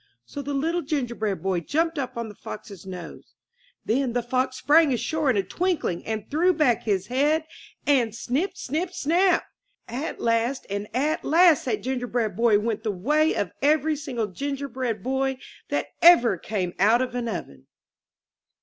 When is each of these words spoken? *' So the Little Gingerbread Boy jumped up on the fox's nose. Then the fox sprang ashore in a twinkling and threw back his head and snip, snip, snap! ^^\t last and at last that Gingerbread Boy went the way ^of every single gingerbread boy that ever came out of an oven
*' 0.17 0.25
So 0.25 0.41
the 0.41 0.55
Little 0.55 0.81
Gingerbread 0.81 1.43
Boy 1.43 1.59
jumped 1.59 1.99
up 1.99 2.17
on 2.17 2.27
the 2.27 2.33
fox's 2.33 2.87
nose. 2.87 3.35
Then 3.85 4.13
the 4.13 4.23
fox 4.23 4.57
sprang 4.57 4.91
ashore 4.91 5.29
in 5.29 5.37
a 5.37 5.43
twinkling 5.43 6.03
and 6.07 6.27
threw 6.27 6.53
back 6.53 6.81
his 6.85 7.05
head 7.05 7.45
and 7.85 8.15
snip, 8.15 8.57
snip, 8.57 8.93
snap! 8.95 9.43
^^\t 9.87 10.19
last 10.19 10.65
and 10.71 10.87
at 10.95 11.23
last 11.23 11.65
that 11.65 11.83
Gingerbread 11.83 12.35
Boy 12.35 12.57
went 12.57 12.81
the 12.81 12.89
way 12.89 13.35
^of 13.35 13.51
every 13.61 13.95
single 13.95 14.25
gingerbread 14.25 15.03
boy 15.03 15.37
that 15.69 15.89
ever 16.01 16.35
came 16.35 16.73
out 16.79 17.03
of 17.03 17.13
an 17.13 17.27
oven 17.27 17.67